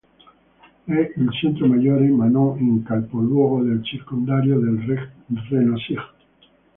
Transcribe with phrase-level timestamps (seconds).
[0.85, 5.11] È il centro maggiore, ma non il capoluogo, del circondario del
[5.47, 5.99] Reno-Sieg.